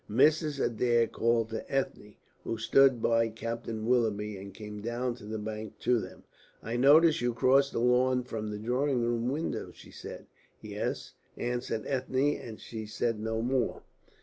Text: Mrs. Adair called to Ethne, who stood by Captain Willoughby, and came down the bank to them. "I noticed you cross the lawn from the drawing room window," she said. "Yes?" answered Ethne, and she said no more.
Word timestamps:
Mrs. 0.09 0.59
Adair 0.59 1.05
called 1.05 1.49
to 1.51 1.71
Ethne, 1.71 2.15
who 2.43 2.57
stood 2.57 3.03
by 3.03 3.29
Captain 3.29 3.85
Willoughby, 3.85 4.35
and 4.35 4.51
came 4.51 4.81
down 4.81 5.15
the 5.21 5.37
bank 5.37 5.77
to 5.81 5.99
them. 5.99 6.23
"I 6.63 6.75
noticed 6.75 7.21
you 7.21 7.35
cross 7.35 7.69
the 7.69 7.77
lawn 7.77 8.23
from 8.23 8.49
the 8.49 8.57
drawing 8.57 9.03
room 9.03 9.29
window," 9.29 9.69
she 9.71 9.91
said. 9.91 10.25
"Yes?" 10.59 11.13
answered 11.37 11.85
Ethne, 11.85 12.35
and 12.37 12.59
she 12.59 12.87
said 12.87 13.19
no 13.19 13.43
more. 13.43 13.83